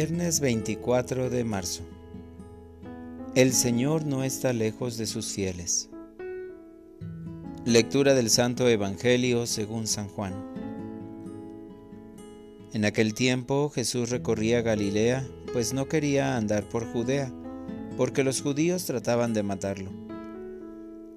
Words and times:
Viernes 0.00 0.38
24 0.38 1.28
de 1.28 1.42
marzo. 1.42 1.82
El 3.34 3.52
Señor 3.52 4.06
no 4.06 4.22
está 4.22 4.52
lejos 4.52 4.96
de 4.96 5.06
sus 5.06 5.32
fieles. 5.32 5.90
Lectura 7.64 8.14
del 8.14 8.30
Santo 8.30 8.68
Evangelio 8.68 9.44
según 9.44 9.88
San 9.88 10.06
Juan. 10.06 10.34
En 12.72 12.84
aquel 12.84 13.12
tiempo 13.12 13.70
Jesús 13.70 14.10
recorría 14.10 14.62
Galilea, 14.62 15.26
pues 15.52 15.74
no 15.74 15.88
quería 15.88 16.36
andar 16.36 16.68
por 16.68 16.86
Judea, 16.92 17.32
porque 17.96 18.22
los 18.22 18.40
judíos 18.40 18.84
trataban 18.84 19.34
de 19.34 19.42
matarlo. 19.42 19.90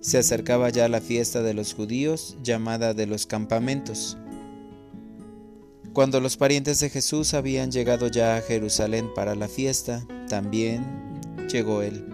Se 0.00 0.16
acercaba 0.16 0.70
ya 0.70 0.88
la 0.88 1.02
fiesta 1.02 1.42
de 1.42 1.52
los 1.52 1.74
judíos, 1.74 2.38
llamada 2.42 2.94
de 2.94 3.06
los 3.06 3.26
campamentos 3.26 4.16
cuando 5.92 6.20
los 6.20 6.36
parientes 6.36 6.78
de 6.80 6.88
Jesús 6.88 7.34
habían 7.34 7.72
llegado 7.72 8.08
ya 8.08 8.36
a 8.36 8.42
Jerusalén 8.42 9.12
para 9.14 9.34
la 9.34 9.48
fiesta, 9.48 10.06
también 10.28 10.84
llegó 11.52 11.82
él, 11.82 12.06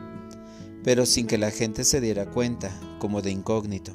pero 0.82 1.04
sin 1.04 1.26
que 1.26 1.36
la 1.36 1.50
gente 1.50 1.84
se 1.84 2.00
diera 2.00 2.30
cuenta, 2.30 2.70
como 2.98 3.20
de 3.20 3.30
incógnito. 3.30 3.92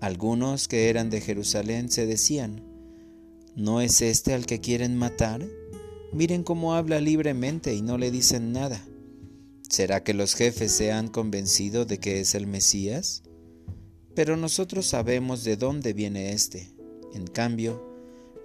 Algunos 0.00 0.68
que 0.68 0.88
eran 0.88 1.10
de 1.10 1.20
Jerusalén 1.20 1.90
se 1.90 2.06
decían, 2.06 2.62
¿no 3.56 3.80
es 3.80 4.00
este 4.00 4.32
al 4.32 4.46
que 4.46 4.60
quieren 4.60 4.96
matar? 4.96 5.44
Miren 6.12 6.42
cómo 6.42 6.74
habla 6.74 7.00
libremente 7.00 7.74
y 7.74 7.82
no 7.82 7.98
le 7.98 8.10
dicen 8.10 8.52
nada. 8.52 8.86
¿Será 9.68 10.02
que 10.02 10.14
los 10.14 10.34
jefes 10.34 10.72
se 10.72 10.92
han 10.92 11.08
convencido 11.08 11.84
de 11.84 11.98
que 11.98 12.20
es 12.20 12.34
el 12.34 12.46
Mesías? 12.46 13.22
Pero 14.14 14.36
nosotros 14.36 14.86
sabemos 14.86 15.44
de 15.44 15.56
dónde 15.56 15.92
viene 15.92 16.32
éste. 16.32 16.72
En 17.12 17.26
cambio, 17.26 17.87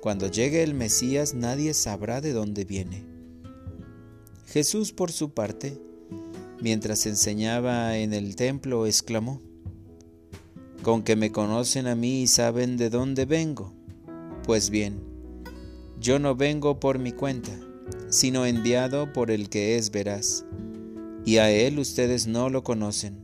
cuando 0.03 0.27
llegue 0.27 0.63
el 0.63 0.73
Mesías 0.73 1.33
nadie 1.33 1.73
sabrá 1.73 2.19
de 2.19 2.33
dónde 2.33 2.65
viene. 2.65 3.05
Jesús, 4.47 4.91
por 4.91 5.13
su 5.13 5.29
parte, 5.29 5.79
mientras 6.59 7.05
enseñaba 7.05 7.97
en 7.97 8.13
el 8.13 8.35
templo, 8.35 8.85
exclamó, 8.85 9.39
Con 10.81 11.03
que 11.03 11.15
me 11.15 11.31
conocen 11.31 11.87
a 11.87 11.95
mí 11.95 12.23
y 12.23 12.27
saben 12.27 12.75
de 12.75 12.89
dónde 12.89 13.23
vengo. 13.23 13.71
Pues 14.43 14.69
bien, 14.69 14.99
yo 16.01 16.19
no 16.19 16.35
vengo 16.35 16.81
por 16.81 16.99
mi 16.99 17.13
cuenta, 17.13 17.57
sino 18.09 18.45
enviado 18.45 19.13
por 19.13 19.31
el 19.31 19.47
que 19.47 19.77
es 19.77 19.89
veraz, 19.89 20.43
y 21.23 21.37
a 21.37 21.49
él 21.49 21.79
ustedes 21.79 22.27
no 22.27 22.49
lo 22.49 22.61
conocen, 22.61 23.19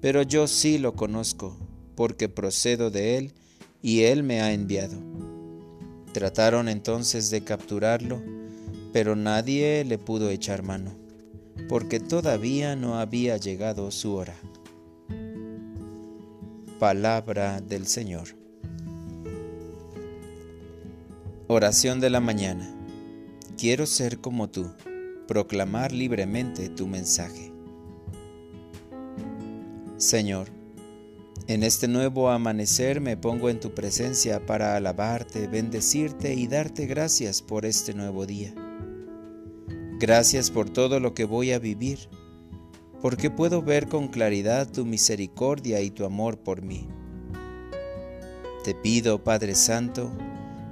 pero 0.00 0.22
yo 0.22 0.48
sí 0.48 0.78
lo 0.78 0.96
conozco, 0.96 1.56
porque 1.94 2.28
procedo 2.28 2.90
de 2.90 3.18
él 3.18 3.32
y 3.82 4.00
él 4.00 4.24
me 4.24 4.40
ha 4.40 4.52
enviado. 4.52 5.11
Trataron 6.12 6.68
entonces 6.68 7.30
de 7.30 7.42
capturarlo, 7.42 8.22
pero 8.92 9.16
nadie 9.16 9.84
le 9.84 9.96
pudo 9.96 10.28
echar 10.28 10.62
mano, 10.62 10.94
porque 11.68 12.00
todavía 12.00 12.76
no 12.76 12.98
había 12.98 13.38
llegado 13.38 13.90
su 13.90 14.14
hora. 14.14 14.34
Palabra 16.78 17.60
del 17.60 17.86
Señor. 17.86 18.28
Oración 21.46 22.00
de 22.00 22.10
la 22.10 22.20
mañana. 22.20 22.68
Quiero 23.56 23.86
ser 23.86 24.18
como 24.18 24.50
tú, 24.50 24.70
proclamar 25.26 25.92
libremente 25.92 26.68
tu 26.68 26.86
mensaje. 26.86 27.52
Señor, 29.96 30.48
en 31.48 31.62
este 31.64 31.88
nuevo 31.88 32.30
amanecer 32.30 33.00
me 33.00 33.16
pongo 33.16 33.50
en 33.50 33.58
tu 33.58 33.74
presencia 33.74 34.46
para 34.46 34.76
alabarte, 34.76 35.48
bendecirte 35.48 36.34
y 36.34 36.46
darte 36.46 36.86
gracias 36.86 37.42
por 37.42 37.66
este 37.66 37.94
nuevo 37.94 38.26
día. 38.26 38.54
Gracias 39.98 40.50
por 40.50 40.70
todo 40.70 41.00
lo 41.00 41.14
que 41.14 41.24
voy 41.24 41.52
a 41.52 41.58
vivir, 41.58 42.08
porque 43.00 43.30
puedo 43.30 43.62
ver 43.62 43.88
con 43.88 44.08
claridad 44.08 44.70
tu 44.70 44.84
misericordia 44.84 45.80
y 45.80 45.90
tu 45.90 46.04
amor 46.04 46.38
por 46.38 46.62
mí. 46.62 46.88
Te 48.64 48.74
pido, 48.74 49.24
Padre 49.24 49.54
Santo, 49.56 50.12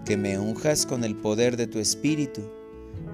que 0.05 0.16
me 0.16 0.39
unjas 0.39 0.87
con 0.87 1.03
el 1.03 1.16
poder 1.16 1.56
de 1.56 1.66
tu 1.66 1.81
Espíritu, 1.81 2.43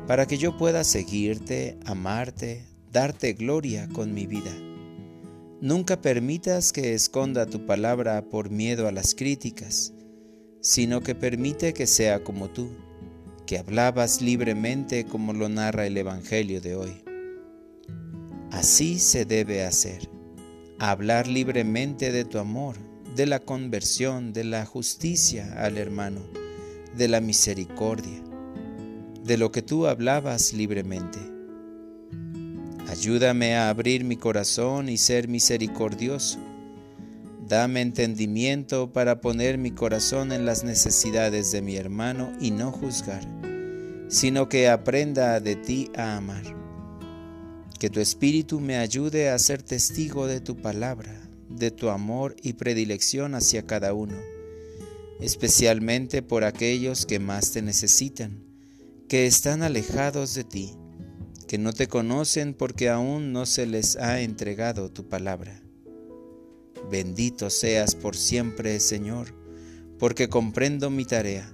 para 0.06 0.26
que 0.26 0.36
yo 0.36 0.56
pueda 0.58 0.84
seguirte, 0.84 1.78
amarte, 1.86 2.64
darte 2.92 3.32
gloria 3.32 3.88
con 3.88 4.12
mi 4.12 4.26
vida. 4.26 4.52
Nunca 5.62 6.02
permitas 6.02 6.70
que 6.70 6.92
esconda 6.92 7.46
tu 7.46 7.64
palabra 7.64 8.28
por 8.28 8.50
miedo 8.50 8.86
a 8.88 8.92
las 8.92 9.14
críticas, 9.14 9.94
sino 10.60 11.00
que 11.00 11.14
permite 11.14 11.72
que 11.72 11.86
sea 11.86 12.22
como 12.22 12.50
tú, 12.50 12.68
que 13.46 13.58
hablabas 13.58 14.20
libremente 14.20 15.06
como 15.06 15.32
lo 15.32 15.48
narra 15.48 15.86
el 15.86 15.96
Evangelio 15.96 16.60
de 16.60 16.76
hoy. 16.76 17.02
Así 18.50 18.98
se 18.98 19.24
debe 19.24 19.64
hacer, 19.64 20.10
hablar 20.78 21.26
libremente 21.26 22.12
de 22.12 22.26
tu 22.26 22.38
amor, 22.38 22.76
de 23.14 23.24
la 23.24 23.40
conversión, 23.40 24.34
de 24.34 24.44
la 24.44 24.66
justicia 24.66 25.54
al 25.64 25.78
hermano, 25.78 26.20
de 26.98 27.08
la 27.08 27.22
misericordia, 27.22 28.22
de 29.24 29.38
lo 29.38 29.50
que 29.52 29.62
tú 29.62 29.86
hablabas 29.86 30.52
libremente. 30.52 31.35
Ayúdame 32.88 33.56
a 33.56 33.68
abrir 33.68 34.04
mi 34.04 34.16
corazón 34.16 34.88
y 34.88 34.96
ser 34.96 35.26
misericordioso. 35.26 36.38
Dame 37.48 37.80
entendimiento 37.80 38.92
para 38.92 39.20
poner 39.20 39.58
mi 39.58 39.72
corazón 39.72 40.30
en 40.30 40.46
las 40.46 40.62
necesidades 40.62 41.50
de 41.50 41.62
mi 41.62 41.76
hermano 41.76 42.32
y 42.40 42.52
no 42.52 42.70
juzgar, 42.70 43.26
sino 44.08 44.48
que 44.48 44.68
aprenda 44.68 45.40
de 45.40 45.56
ti 45.56 45.90
a 45.96 46.16
amar. 46.16 46.44
Que 47.80 47.90
tu 47.90 47.98
Espíritu 47.98 48.60
me 48.60 48.76
ayude 48.76 49.30
a 49.30 49.38
ser 49.40 49.62
testigo 49.64 50.28
de 50.28 50.40
tu 50.40 50.56
palabra, 50.56 51.28
de 51.48 51.72
tu 51.72 51.90
amor 51.90 52.36
y 52.40 52.52
predilección 52.52 53.34
hacia 53.34 53.66
cada 53.66 53.94
uno, 53.94 54.16
especialmente 55.20 56.22
por 56.22 56.44
aquellos 56.44 57.04
que 57.04 57.18
más 57.18 57.50
te 57.50 57.62
necesitan, 57.62 58.44
que 59.08 59.26
están 59.26 59.64
alejados 59.64 60.34
de 60.34 60.44
ti 60.44 60.76
que 61.46 61.58
no 61.58 61.72
te 61.72 61.86
conocen 61.86 62.54
porque 62.54 62.88
aún 62.88 63.32
no 63.32 63.46
se 63.46 63.66
les 63.66 63.96
ha 63.96 64.20
entregado 64.20 64.90
tu 64.90 65.08
palabra. 65.08 65.62
Bendito 66.90 67.50
seas 67.50 67.94
por 67.94 68.16
siempre, 68.16 68.80
Señor, 68.80 69.34
porque 69.98 70.28
comprendo 70.28 70.90
mi 70.90 71.04
tarea, 71.04 71.52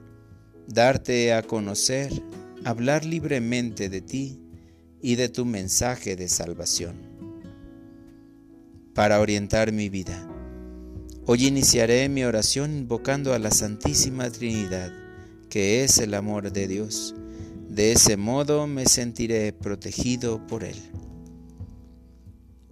darte 0.66 1.32
a 1.32 1.42
conocer, 1.42 2.10
hablar 2.64 3.04
libremente 3.04 3.88
de 3.88 4.00
ti 4.00 4.40
y 5.00 5.16
de 5.16 5.28
tu 5.28 5.44
mensaje 5.44 6.16
de 6.16 6.28
salvación. 6.28 6.96
Para 8.94 9.20
orientar 9.20 9.72
mi 9.72 9.88
vida, 9.88 10.28
hoy 11.26 11.46
iniciaré 11.46 12.08
mi 12.08 12.24
oración 12.24 12.76
invocando 12.76 13.32
a 13.32 13.38
la 13.38 13.50
Santísima 13.50 14.30
Trinidad, 14.30 14.92
que 15.48 15.84
es 15.84 15.98
el 15.98 16.14
amor 16.14 16.52
de 16.52 16.66
Dios 16.66 17.14
de 17.72 17.92
ese 17.92 18.18
modo 18.18 18.66
me 18.66 18.84
sentiré 18.84 19.52
protegido 19.52 20.46
por 20.46 20.62
Él. 20.62 20.76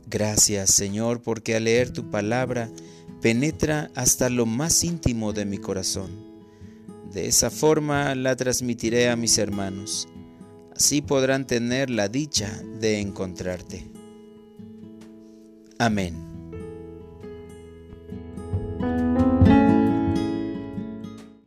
Gracias 0.07 0.75
Señor 0.75 1.23
porque 1.23 1.57
al 1.57 1.65
leer 1.65 1.91
tu 1.91 2.11
palabra 2.11 2.71
penetra 3.23 3.91
hasta 3.95 4.29
lo 4.29 4.45
más 4.45 4.85
íntimo 4.85 5.33
de 5.33 5.47
mi 5.47 5.57
corazón. 5.57 6.11
De 7.13 7.27
esa 7.27 7.51
forma 7.51 8.15
la 8.15 8.37
transmitiré 8.37 9.09
a 9.09 9.17
mis 9.17 9.39
hermanos. 9.39 10.07
Así 10.77 11.01
podrán 11.01 11.47
tener 11.47 11.89
la 11.89 12.09
dicha 12.09 12.61
de 12.81 13.01
encontrarte. 13.01 13.91
Amén. 15.79 16.30